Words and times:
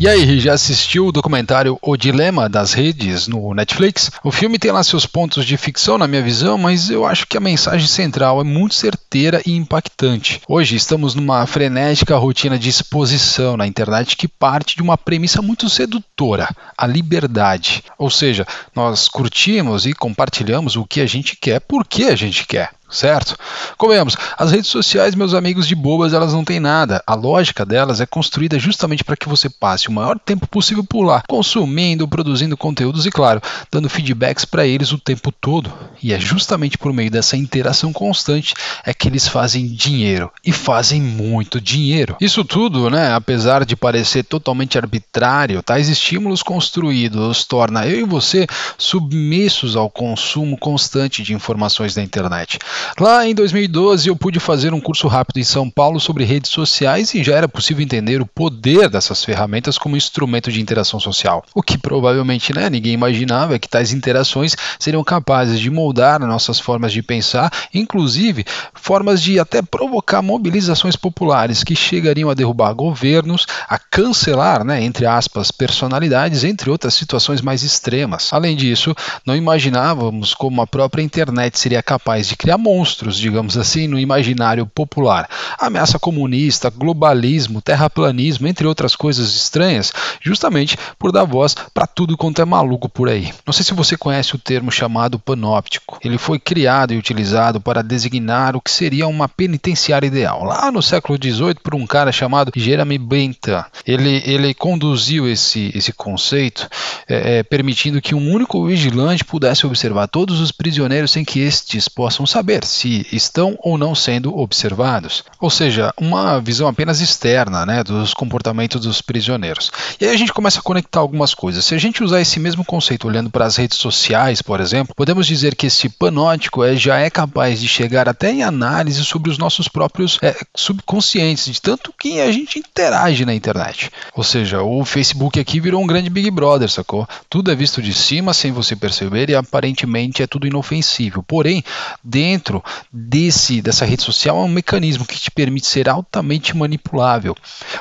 E 0.00 0.06
aí, 0.06 0.38
já 0.38 0.52
assistiu 0.52 1.08
o 1.08 1.12
documentário 1.12 1.76
O 1.82 1.96
Dilema 1.96 2.48
das 2.48 2.72
Redes 2.72 3.26
no 3.26 3.52
Netflix? 3.52 4.12
O 4.22 4.30
filme 4.30 4.56
tem 4.56 4.70
lá 4.70 4.84
seus 4.84 5.06
pontos 5.06 5.44
de 5.44 5.56
ficção, 5.56 5.98
na 5.98 6.06
minha 6.06 6.22
visão, 6.22 6.56
mas 6.56 6.88
eu 6.88 7.04
acho 7.04 7.26
que 7.26 7.36
a 7.36 7.40
mensagem 7.40 7.88
central 7.88 8.40
é 8.40 8.44
muito 8.44 8.76
certeira 8.76 9.42
e 9.44 9.56
impactante. 9.56 10.40
Hoje 10.46 10.76
estamos 10.76 11.16
numa 11.16 11.44
frenética 11.48 12.16
rotina 12.16 12.56
de 12.56 12.68
exposição 12.68 13.56
na 13.56 13.66
internet 13.66 14.16
que 14.16 14.28
parte 14.28 14.76
de 14.76 14.82
uma 14.82 14.96
premissa 14.96 15.42
muito 15.42 15.68
sedutora: 15.68 16.48
a 16.76 16.86
liberdade. 16.86 17.82
Ou 17.98 18.08
seja, 18.08 18.46
nós 18.76 19.08
curtimos 19.08 19.84
e 19.84 19.92
compartilhamos 19.92 20.76
o 20.76 20.84
que 20.84 21.00
a 21.00 21.06
gente 21.06 21.34
quer 21.34 21.58
porque 21.58 22.04
a 22.04 22.14
gente 22.14 22.46
quer 22.46 22.70
certo? 22.90 23.36
Comemos. 23.76 24.16
As 24.36 24.50
redes 24.50 24.70
sociais, 24.70 25.14
meus 25.14 25.34
amigos 25.34 25.66
de 25.66 25.74
bobas, 25.74 26.12
elas 26.12 26.32
não 26.32 26.44
têm 26.44 26.60
nada. 26.60 27.02
A 27.06 27.14
lógica 27.14 27.64
delas 27.64 28.00
é 28.00 28.06
construída 28.06 28.58
justamente 28.58 29.04
para 29.04 29.16
que 29.16 29.28
você 29.28 29.48
passe 29.48 29.88
o 29.88 29.92
maior 29.92 30.18
tempo 30.18 30.46
possível 30.46 30.84
por 30.84 31.02
lá, 31.02 31.22
consumindo, 31.28 32.08
produzindo 32.08 32.56
conteúdos 32.56 33.06
e, 33.06 33.10
claro, 33.10 33.40
dando 33.70 33.88
feedbacks 33.88 34.44
para 34.44 34.66
eles 34.66 34.92
o 34.92 34.98
tempo 34.98 35.30
todo. 35.32 35.72
E 36.02 36.12
é 36.12 36.20
justamente 36.20 36.78
por 36.78 36.92
meio 36.92 37.10
dessa 37.10 37.36
interação 37.36 37.92
constante 37.92 38.54
é 38.84 38.94
que 38.94 39.08
eles 39.08 39.28
fazem 39.28 39.66
dinheiro 39.66 40.30
e 40.44 40.52
fazem 40.52 41.00
muito 41.00 41.60
dinheiro. 41.60 42.16
Isso 42.20 42.44
tudo, 42.44 42.90
né, 42.90 43.12
apesar 43.14 43.64
de 43.64 43.76
parecer 43.76 44.24
totalmente 44.24 44.78
arbitrário, 44.78 45.62
tais 45.62 45.88
estímulos 45.88 46.42
construídos 46.42 47.44
torna 47.44 47.86
eu 47.86 48.00
e 48.00 48.04
você 48.04 48.46
submissos 48.76 49.76
ao 49.76 49.90
consumo 49.90 50.56
constante 50.58 51.22
de 51.22 51.34
informações 51.34 51.94
da 51.94 52.02
internet. 52.02 52.58
Lá 53.00 53.26
em 53.26 53.34
2012 53.34 54.08
eu 54.08 54.16
pude 54.16 54.40
fazer 54.40 54.72
um 54.72 54.80
curso 54.80 55.08
rápido 55.08 55.38
em 55.38 55.44
São 55.44 55.68
Paulo 55.70 56.00
sobre 56.00 56.24
redes 56.24 56.50
sociais 56.50 57.14
e 57.14 57.22
já 57.22 57.36
era 57.36 57.48
possível 57.48 57.82
entender 57.82 58.20
o 58.20 58.26
poder 58.26 58.88
dessas 58.88 59.24
ferramentas 59.24 59.78
como 59.78 59.96
instrumento 59.96 60.50
de 60.50 60.60
interação 60.60 60.98
social. 60.98 61.44
O 61.54 61.62
que 61.62 61.78
provavelmente 61.78 62.54
né, 62.54 62.68
ninguém 62.70 62.92
imaginava 62.92 63.54
é 63.54 63.58
que 63.58 63.68
tais 63.68 63.92
interações 63.92 64.56
seriam 64.78 65.02
capazes 65.04 65.60
de 65.60 65.70
moldar 65.70 66.20
nossas 66.20 66.60
formas 66.60 66.92
de 66.92 67.02
pensar, 67.02 67.52
inclusive 67.72 68.44
formas 68.74 69.22
de 69.22 69.38
até 69.38 69.62
provocar 69.62 70.22
mobilizações 70.22 70.96
populares 70.96 71.64
que 71.64 71.74
chegariam 71.74 72.30
a 72.30 72.34
derrubar 72.34 72.72
governos, 72.74 73.46
a 73.68 73.78
cancelar, 73.78 74.64
né, 74.64 74.82
entre 74.82 75.06
aspas, 75.06 75.50
personalidades, 75.50 76.44
entre 76.44 76.70
outras 76.70 76.94
situações 76.94 77.40
mais 77.40 77.62
extremas. 77.62 78.32
Além 78.32 78.56
disso, 78.56 78.94
não 79.24 79.34
imaginávamos 79.34 80.34
como 80.34 80.60
a 80.60 80.66
própria 80.66 81.02
internet 81.02 81.58
seria 81.58 81.82
capaz 81.82 82.28
de 82.28 82.36
criar 82.36 82.58
monstros, 82.68 83.16
digamos 83.16 83.56
assim, 83.56 83.88
no 83.88 83.98
imaginário 83.98 84.66
popular. 84.66 85.26
Ameaça 85.58 85.98
comunista, 85.98 86.68
globalismo, 86.68 87.62
terraplanismo, 87.62 88.46
entre 88.46 88.66
outras 88.66 88.94
coisas 88.94 89.34
estranhas, 89.34 89.90
justamente 90.20 90.76
por 90.98 91.10
dar 91.10 91.24
voz 91.24 91.54
para 91.72 91.86
tudo 91.86 92.16
quanto 92.16 92.42
é 92.42 92.44
maluco 92.44 92.86
por 92.86 93.08
aí. 93.08 93.32
Não 93.46 93.54
sei 93.54 93.64
se 93.64 93.72
você 93.72 93.96
conhece 93.96 94.34
o 94.34 94.38
termo 94.38 94.70
chamado 94.70 95.18
panóptico. 95.18 95.98
Ele 96.04 96.18
foi 96.18 96.38
criado 96.38 96.92
e 96.92 96.98
utilizado 96.98 97.58
para 97.58 97.82
designar 97.82 98.54
o 98.54 98.60
que 98.60 98.70
seria 98.70 99.08
uma 99.08 99.28
penitenciária 99.28 100.06
ideal. 100.06 100.44
Lá 100.44 100.70
no 100.70 100.82
século 100.82 101.18
XVIII, 101.20 101.54
por 101.62 101.74
um 101.74 101.86
cara 101.86 102.12
chamado 102.12 102.52
Jeremy 102.54 102.98
Bentham. 102.98 103.64
Ele, 103.86 104.22
ele 104.26 104.52
conduziu 104.52 105.26
esse, 105.26 105.72
esse 105.74 105.92
conceito, 105.92 106.68
é, 107.08 107.38
é, 107.38 107.42
permitindo 107.42 108.02
que 108.02 108.14
um 108.14 108.30
único 108.30 108.66
vigilante 108.66 109.24
pudesse 109.24 109.66
observar 109.66 110.06
todos 110.06 110.38
os 110.38 110.52
prisioneiros 110.52 111.10
sem 111.10 111.24
que 111.24 111.40
estes 111.40 111.88
possam 111.88 112.26
saber 112.26 112.57
saber 112.58 112.64
se 112.64 113.06
estão 113.12 113.56
ou 113.60 113.78
não 113.78 113.94
sendo 113.94 114.36
observados, 114.36 115.24
ou 115.40 115.50
seja, 115.50 115.92
uma 115.96 116.40
visão 116.40 116.66
apenas 116.68 117.00
externa 117.00 117.64
né, 117.64 117.84
dos 117.84 118.14
comportamentos 118.14 118.80
dos 118.80 119.00
prisioneiros. 119.00 119.70
E 120.00 120.04
aí 120.04 120.14
a 120.14 120.16
gente 120.16 120.32
começa 120.32 120.60
a 120.60 120.62
conectar 120.62 121.00
algumas 121.00 121.34
coisas. 121.34 121.64
Se 121.64 121.74
a 121.74 121.78
gente 121.78 122.02
usar 122.02 122.20
esse 122.20 122.40
mesmo 122.40 122.64
conceito 122.64 123.06
olhando 123.06 123.30
para 123.30 123.44
as 123.44 123.56
redes 123.56 123.78
sociais, 123.78 124.42
por 124.42 124.60
exemplo, 124.60 124.94
podemos 124.94 125.26
dizer 125.26 125.54
que 125.54 125.66
esse 125.66 125.88
panótico 125.88 126.64
é, 126.64 126.74
já 126.74 126.98
é 126.98 127.10
capaz 127.10 127.60
de 127.60 127.68
chegar 127.68 128.08
até 128.08 128.30
em 128.30 128.42
análise 128.42 129.04
sobre 129.04 129.30
os 129.30 129.38
nossos 129.38 129.68
próprios 129.68 130.18
é, 130.22 130.34
subconscientes, 130.54 131.52
de 131.52 131.60
tanto 131.60 131.92
que 131.98 132.20
a 132.20 132.32
gente 132.32 132.58
interage 132.58 133.24
na 133.24 133.34
internet. 133.34 133.90
Ou 134.14 134.24
seja, 134.24 134.62
o 134.62 134.84
Facebook 134.84 135.38
aqui 135.38 135.60
virou 135.60 135.82
um 135.82 135.86
grande 135.86 136.10
Big 136.10 136.30
Brother, 136.30 136.70
sacou? 136.70 137.06
Tudo 137.28 137.50
é 137.50 137.54
visto 137.54 137.82
de 137.82 137.92
cima 137.92 138.32
sem 138.32 138.52
você 138.52 138.74
perceber 138.74 139.30
e 139.30 139.34
aparentemente 139.34 140.22
é 140.22 140.26
tudo 140.26 140.46
inofensivo. 140.46 141.22
Porém, 141.22 141.62
dentro 142.02 142.47
dentro 142.48 142.64
desse 142.90 143.60
dessa 143.60 143.84
rede 143.84 144.02
social 144.02 144.38
é 144.38 144.44
um 144.44 144.48
mecanismo 144.48 145.04
que 145.04 145.18
te 145.18 145.30
permite 145.30 145.66
ser 145.66 145.88
altamente 145.88 146.56
manipulável. 146.56 147.36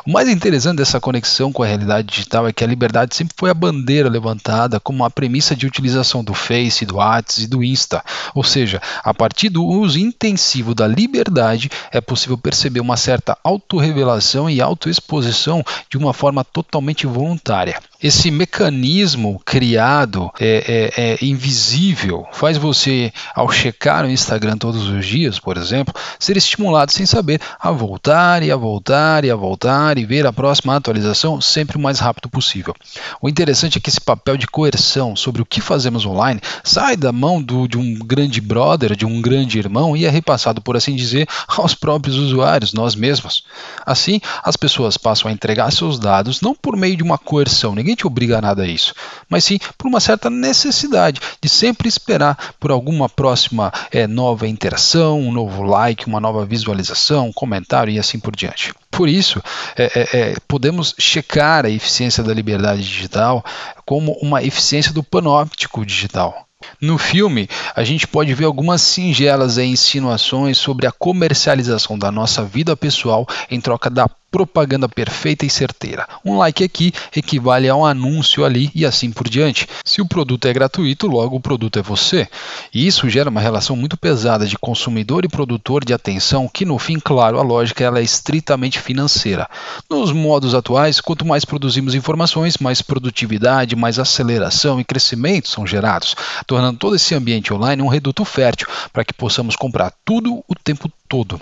O 0.05 0.11
mais 0.11 0.27
interessante 0.27 0.77
dessa 0.77 0.99
conexão 0.99 1.53
com 1.53 1.63
a 1.63 1.65
realidade 1.65 2.07
digital 2.07 2.47
é 2.47 2.53
que 2.53 2.63
a 2.63 2.67
liberdade 2.67 3.15
sempre 3.15 3.35
foi 3.37 3.49
a 3.49 3.53
bandeira 3.53 4.09
levantada 4.09 4.79
como 4.79 5.05
a 5.05 5.09
premissa 5.09 5.55
de 5.55 5.65
utilização 5.65 6.23
do 6.23 6.33
Face, 6.33 6.85
do 6.85 6.97
WhatsApp 6.97 7.43
e 7.43 7.47
do 7.47 7.63
Insta. 7.63 8.03
Ou 8.35 8.43
seja, 8.43 8.81
a 9.03 9.13
partir 9.13 9.49
do 9.49 9.63
uso 9.63 9.99
intensivo 9.99 10.75
da 10.75 10.87
liberdade 10.87 11.69
é 11.91 12.01
possível 12.01 12.37
perceber 12.37 12.81
uma 12.81 12.97
certa 12.97 13.37
autorrevelação 13.43 14.49
e 14.49 14.61
autoexposição 14.61 15.63
de 15.89 15.97
uma 15.97 16.13
forma 16.13 16.43
totalmente 16.43 17.07
voluntária. 17.07 17.79
Esse 18.01 18.29
mecanismo 18.29 19.41
criado 19.43 20.31
é, 20.39 20.91
é, 20.95 21.03
é, 21.13 21.25
invisível 21.25 22.27
faz 22.31 22.55
você, 22.55 23.11
ao 23.33 23.49
checar 23.51 24.05
o 24.05 24.09
Instagram 24.09 24.55
todos 24.55 24.87
os 24.87 25.03
dias, 25.03 25.39
por 25.39 25.57
exemplo, 25.57 25.93
ser 26.19 26.37
estimulado 26.37 26.91
sem 26.91 27.07
saber 27.07 27.41
a 27.59 27.71
voltar 27.71 28.43
e 28.43 28.51
a 28.51 28.55
voltar 28.55 29.25
e 29.25 29.31
a 29.31 29.35
voltar 29.35 29.97
e 29.97 30.05
ver 30.05 30.27
a 30.27 30.33
próxima 30.33 30.75
atualização 30.75 31.41
sempre 31.41 31.75
o 31.75 31.79
mais 31.79 31.99
rápido 31.99 32.29
possível. 32.29 32.75
O 33.19 33.27
interessante 33.27 33.79
é 33.79 33.81
que 33.81 33.89
esse 33.89 33.99
papel 34.01 34.37
de 34.37 34.45
coerção 34.45 35.15
sobre 35.15 35.41
o 35.41 35.45
que 35.45 35.59
fazemos 35.59 36.05
online 36.05 36.39
sai 36.63 36.95
da 36.95 37.11
mão 37.11 37.41
do, 37.41 37.67
de 37.67 37.79
um 37.79 37.95
grande 37.95 38.39
brother, 38.39 38.95
de 38.95 39.07
um 39.07 39.19
grande 39.19 39.57
irmão 39.57 39.97
e 39.97 40.05
é 40.05 40.09
repassado, 40.09 40.61
por 40.61 40.77
assim 40.77 40.95
dizer, 40.95 41.27
aos 41.47 41.73
próprios 41.73 42.15
usuários, 42.15 42.73
nós 42.73 42.93
mesmos. 42.95 43.43
Assim, 43.83 44.21
as 44.43 44.55
pessoas 44.55 44.97
passam 44.97 45.29
a 45.29 45.33
entregar 45.33 45.71
seus 45.71 45.97
dados 45.97 46.41
não 46.41 46.53
por 46.53 46.77
meio 46.77 46.95
de 46.95 47.01
uma 47.01 47.17
coerção 47.17 47.73
ninguém 47.87 47.95
te 47.95 48.05
obriga 48.05 48.37
a 48.37 48.41
nada 48.41 48.63
a 48.63 48.67
isso, 48.67 48.93
mas 49.29 49.45
sim 49.45 49.57
por 49.77 49.87
uma 49.87 50.01
certa 50.01 50.29
necessidade 50.29 51.21
de 51.41 51.47
sempre 51.47 51.87
esperar 51.87 52.55
por 52.59 52.69
alguma 52.69 53.07
próxima 53.07 53.71
é, 53.91 54.05
nova 54.05 54.45
interação, 54.47 55.19
um 55.19 55.31
novo 55.31 55.63
like, 55.63 56.05
uma 56.05 56.19
nova 56.19 56.45
visualização, 56.45 57.27
um 57.27 57.33
comentário 57.33 57.91
e 57.91 57.97
assim 57.97 58.19
por 58.19 58.35
diante. 58.35 58.73
Por 58.91 59.07
isso, 59.07 59.41
é, 59.77 60.09
é, 60.13 60.35
podemos 60.47 60.93
checar 60.99 61.65
a 61.65 61.69
eficiência 61.69 62.23
da 62.23 62.33
liberdade 62.33 62.83
digital 62.83 63.43
como 63.85 64.13
uma 64.21 64.43
eficiência 64.43 64.91
do 64.91 65.03
panóptico 65.03 65.85
digital. 65.85 66.47
No 66.81 66.97
filme, 66.97 67.47
a 67.75 67.83
gente 67.83 68.07
pode 68.07 68.33
ver 68.33 68.45
algumas 68.45 68.81
singelas 68.81 69.57
insinuações 69.57 70.57
sobre 70.57 70.87
a 70.87 70.91
comercialização 70.91 71.97
da 71.97 72.11
nossa 72.11 72.43
vida 72.43 72.75
pessoal 72.75 73.27
em 73.49 73.61
troca 73.61 73.89
da 73.89 74.09
propaganda 74.29 74.89
perfeita 74.89 75.45
e 75.45 75.49
certeira. 75.49 76.07
Um 76.23 76.37
like 76.37 76.63
aqui 76.63 76.93
equivale 77.15 77.69
a 77.69 77.75
um 77.75 77.85
anúncio 77.85 78.43
ali 78.43 78.71
e 78.75 78.85
assim 78.85 79.11
por 79.11 79.29
diante. 79.29 79.67
Se 79.85 80.01
o 80.01 80.07
produto 80.07 80.47
é 80.47 80.53
gratuito, 80.53 81.07
logo 81.07 81.35
o 81.35 81.39
produto 81.39 81.79
é 81.79 81.81
você. 81.81 82.27
E 82.73 82.85
isso 82.85 83.09
gera 83.09 83.29
uma 83.29 83.41
relação 83.41 83.75
muito 83.75 83.97
pesada 83.97 84.45
de 84.45 84.57
consumidor 84.57 85.25
e 85.25 85.29
produtor 85.29 85.83
de 85.83 85.93
atenção, 85.93 86.47
que 86.47 86.65
no 86.65 86.77
fim, 86.77 86.99
claro, 86.99 87.39
a 87.39 87.41
lógica 87.41 87.83
ela 87.83 87.99
é 87.99 88.03
estritamente 88.03 88.79
financeira. 88.79 89.49
Nos 89.89 90.11
modos 90.11 90.53
atuais, 90.53 90.99
quanto 90.99 91.25
mais 91.25 91.45
produzimos 91.45 91.95
informações, 91.95 92.57
mais 92.57 92.81
produtividade, 92.81 93.75
mais 93.75 93.99
aceleração 93.99 94.79
e 94.79 94.83
crescimento 94.83 95.49
são 95.49 95.65
gerados, 95.65 96.15
tornando 96.45 96.77
todo 96.77 96.95
esse 96.95 97.15
ambiente 97.15 97.53
online 97.53 97.81
um 97.81 97.87
reduto 97.87 98.25
fértil 98.25 98.67
para 98.91 99.05
que 99.05 99.13
possamos 99.13 99.55
comprar 99.55 99.93
tudo 100.03 100.43
o 100.47 100.55
tempo 100.55 100.91
todo. 101.07 101.39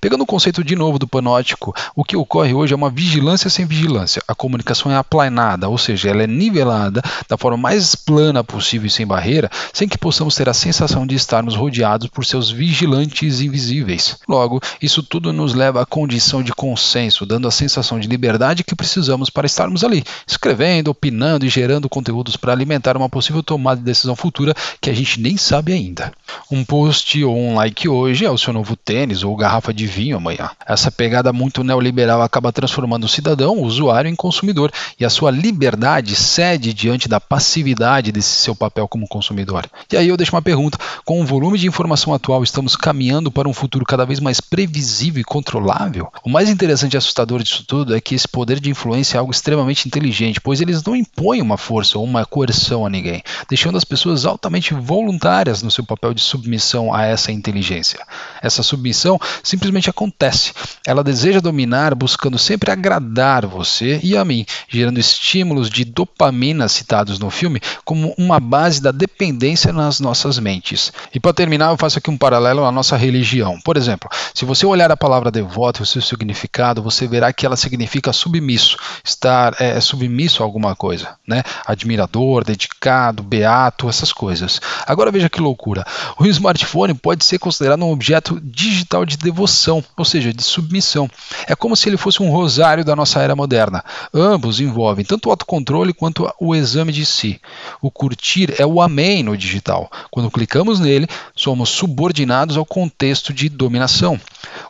Pegando 0.00 0.22
o 0.22 0.26
conceito 0.26 0.62
de 0.62 0.76
novo 0.76 0.98
do 0.98 1.08
panótico, 1.08 1.74
o 1.94 2.04
que 2.04 2.16
ocorre 2.16 2.54
hoje 2.54 2.72
é 2.72 2.76
uma 2.76 2.90
vigilância 2.90 3.50
sem 3.50 3.66
vigilância. 3.66 4.22
A 4.26 4.34
comunicação 4.34 4.90
é 4.92 4.96
aplanada, 4.96 5.68
ou 5.68 5.78
seja, 5.78 6.10
ela 6.10 6.22
é 6.22 6.26
nivelada 6.26 7.02
da 7.28 7.36
forma 7.36 7.56
mais 7.56 7.94
plana 7.94 8.44
possível 8.44 8.86
e 8.86 8.90
sem 8.90 9.06
barreira, 9.06 9.50
sem 9.72 9.88
que 9.88 9.98
possamos 9.98 10.34
ter 10.34 10.48
a 10.48 10.54
sensação 10.54 11.06
de 11.06 11.14
estarmos 11.14 11.56
rodeados 11.56 12.08
por 12.08 12.24
seus 12.24 12.50
vigilantes 12.50 13.40
invisíveis. 13.40 14.18
Logo, 14.28 14.60
isso 14.80 15.02
tudo 15.02 15.32
nos 15.32 15.54
leva 15.54 15.82
à 15.82 15.86
condição 15.86 16.42
de 16.42 16.52
consenso, 16.52 17.26
dando 17.26 17.48
a 17.48 17.50
sensação 17.50 17.98
de 17.98 18.08
liberdade 18.08 18.64
que 18.64 18.74
precisamos 18.74 19.30
para 19.30 19.46
estarmos 19.46 19.84
ali, 19.84 20.04
escrevendo, 20.26 20.88
opinando 20.88 21.44
e 21.44 21.48
gerando 21.48 21.88
conteúdos 21.88 22.36
para 22.36 22.52
alimentar 22.52 22.96
uma 22.96 23.08
possível 23.08 23.42
tomada 23.42 23.80
de 23.80 23.84
decisão 23.86 24.16
futura 24.16 24.54
que 24.80 24.90
a 24.90 24.94
gente 24.94 25.20
nem 25.20 25.36
sabe 25.36 25.72
ainda. 25.72 26.12
Um 26.50 26.64
post 26.64 27.22
ou 27.24 27.36
um 27.36 27.54
like 27.54 27.88
hoje 27.88 28.24
é 28.24 28.30
o 28.30 28.38
seu 28.38 28.52
novo 28.52 28.76
tênis 28.76 29.22
ou 29.22 29.36
garrafa 29.36 29.72
de 29.72 29.77
adivinho 29.78 30.16
amanhã. 30.16 30.50
Essa 30.66 30.90
pegada 30.90 31.32
muito 31.32 31.62
neoliberal 31.62 32.20
acaba 32.20 32.52
transformando 32.52 33.04
o 33.04 33.08
cidadão, 33.08 33.58
o 33.58 33.64
usuário, 33.64 34.10
em 34.10 34.16
consumidor 34.16 34.72
e 34.98 35.04
a 35.04 35.10
sua 35.10 35.30
liberdade 35.30 36.16
cede 36.16 36.74
diante 36.74 37.08
da 37.08 37.20
passividade 37.20 38.10
desse 38.10 38.28
seu 38.28 38.54
papel 38.54 38.88
como 38.88 39.06
consumidor. 39.06 39.66
E 39.90 39.96
aí 39.96 40.08
eu 40.08 40.16
deixo 40.16 40.34
uma 40.34 40.42
pergunta: 40.42 40.76
com 41.04 41.22
o 41.22 41.26
volume 41.26 41.58
de 41.58 41.68
informação 41.68 42.12
atual, 42.12 42.42
estamos 42.42 42.74
caminhando 42.74 43.30
para 43.30 43.48
um 43.48 43.54
futuro 43.54 43.84
cada 43.84 44.04
vez 44.04 44.18
mais 44.18 44.40
previsível 44.40 45.20
e 45.20 45.24
controlável? 45.24 46.10
O 46.24 46.28
mais 46.28 46.48
interessante 46.48 46.94
e 46.94 46.96
assustador 46.96 47.42
disso 47.42 47.64
tudo 47.66 47.94
é 47.94 48.00
que 48.00 48.14
esse 48.14 48.26
poder 48.26 48.58
de 48.58 48.70
influência 48.70 49.16
é 49.16 49.20
algo 49.20 49.32
extremamente 49.32 49.86
inteligente, 49.86 50.40
pois 50.40 50.60
eles 50.60 50.82
não 50.82 50.96
impõem 50.96 51.40
uma 51.40 51.56
força 51.56 51.98
ou 51.98 52.04
uma 52.04 52.26
coerção 52.26 52.84
a 52.84 52.90
ninguém, 52.90 53.22
deixando 53.48 53.78
as 53.78 53.84
pessoas 53.84 54.26
altamente 54.26 54.74
voluntárias 54.74 55.62
no 55.62 55.70
seu 55.70 55.84
papel 55.84 56.12
de 56.12 56.20
submissão 56.20 56.92
a 56.92 57.04
essa 57.04 57.30
inteligência. 57.30 58.00
Essa 58.42 58.62
submissão 58.62 59.18
simplesmente 59.42 59.67
acontece. 59.90 60.52
Ela 60.86 61.04
deseja 61.04 61.40
dominar, 61.40 61.94
buscando 61.94 62.38
sempre 62.38 62.70
agradar 62.70 63.46
você 63.46 64.00
e 64.02 64.16
a 64.16 64.24
mim, 64.24 64.46
gerando 64.68 64.98
estímulos 64.98 65.68
de 65.68 65.84
dopamina 65.84 66.68
citados 66.68 67.18
no 67.18 67.30
filme 67.30 67.60
como 67.84 68.14
uma 68.18 68.40
base 68.40 68.80
da 68.80 68.90
dependência 68.90 69.72
nas 69.72 70.00
nossas 70.00 70.38
mentes. 70.38 70.92
E 71.14 71.20
para 71.20 71.32
terminar, 71.32 71.70
eu 71.70 71.76
faço 71.76 71.98
aqui 71.98 72.10
um 72.10 72.16
paralelo 72.16 72.64
à 72.64 72.72
nossa 72.72 72.96
religião. 72.96 73.58
Por 73.64 73.76
exemplo, 73.76 74.08
se 74.34 74.44
você 74.44 74.64
olhar 74.64 74.90
a 74.90 74.96
palavra 74.96 75.30
devoto 75.30 75.80
e 75.80 75.84
o 75.84 75.86
seu 75.86 76.02
significado, 76.02 76.82
você 76.82 77.06
verá 77.06 77.32
que 77.32 77.44
ela 77.44 77.56
significa 77.56 78.12
submisso, 78.12 78.76
estar 79.04 79.54
é, 79.60 79.80
submisso 79.80 80.42
a 80.42 80.46
alguma 80.46 80.74
coisa, 80.74 81.16
né? 81.26 81.42
Admirador, 81.66 82.44
dedicado, 82.44 83.22
beato, 83.22 83.88
essas 83.88 84.12
coisas. 84.12 84.60
Agora 84.86 85.10
veja 85.10 85.28
que 85.28 85.40
loucura. 85.40 85.84
O 86.18 86.26
smartphone 86.26 86.94
pode 86.94 87.24
ser 87.24 87.38
considerado 87.38 87.82
um 87.82 87.90
objeto 87.90 88.40
digital 88.42 89.04
de 89.04 89.16
devoção, 89.48 89.82
ou 89.96 90.04
seja, 90.04 90.32
de 90.32 90.42
submissão. 90.42 91.10
É 91.46 91.56
como 91.56 91.74
se 91.74 91.88
ele 91.88 91.96
fosse 91.96 92.22
um 92.22 92.30
rosário 92.30 92.84
da 92.84 92.94
nossa 92.94 93.20
era 93.20 93.34
moderna. 93.34 93.82
Ambos 94.12 94.60
envolvem 94.60 95.04
tanto 95.04 95.26
o 95.26 95.30
autocontrole 95.30 95.94
quanto 95.94 96.30
o 96.38 96.54
exame 96.54 96.92
de 96.92 97.04
si. 97.06 97.40
O 97.80 97.90
curtir 97.90 98.54
é 98.58 98.66
o 98.66 98.80
amém 98.80 99.22
no 99.22 99.36
digital. 99.36 99.90
Quando 100.10 100.30
clicamos 100.30 100.78
nele, 100.78 101.08
somos 101.34 101.70
subordinados 101.70 102.56
ao 102.56 102.66
contexto 102.66 103.32
de 103.32 103.48
dominação. 103.48 104.20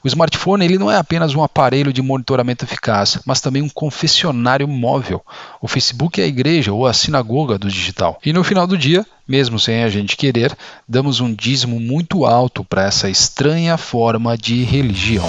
O 0.02 0.08
smartphone 0.08 0.64
ele 0.64 0.78
não 0.78 0.90
é 0.90 0.96
apenas 0.96 1.34
um 1.34 1.42
aparelho 1.42 1.92
de 1.92 2.02
monitoramento 2.02 2.64
eficaz, 2.64 3.18
mas 3.24 3.40
também 3.40 3.62
um 3.62 3.68
confessionário 3.68 4.68
móvel. 4.68 5.24
O 5.60 5.68
Facebook 5.68 6.20
é 6.20 6.24
a 6.24 6.28
igreja 6.28 6.72
ou 6.72 6.86
a 6.86 6.92
sinagoga 6.92 7.58
do 7.58 7.68
digital. 7.68 8.18
E 8.24 8.32
no 8.32 8.44
final 8.44 8.66
do 8.66 8.78
dia, 8.78 9.04
mesmo 9.26 9.58
sem 9.58 9.82
a 9.82 9.88
gente 9.88 10.16
querer, 10.16 10.56
damos 10.88 11.20
um 11.20 11.32
dízimo 11.32 11.78
muito 11.80 12.24
alto 12.24 12.64
para 12.64 12.84
essa 12.84 13.10
estranha 13.10 13.76
forma 13.76 14.36
de 14.36 14.62
religião. 14.62 15.28